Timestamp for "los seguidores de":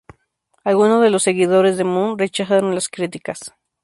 1.11-1.83